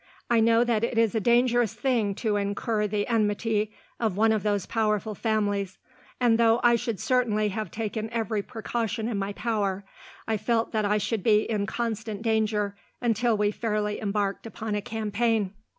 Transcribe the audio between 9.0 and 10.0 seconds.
in my power,